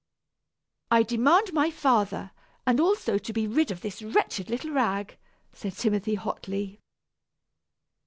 [0.89, 2.31] "I demand my father,
[2.65, 5.15] and also to be rid of this wretched little rag,"
[5.53, 6.79] said Timothy hotly.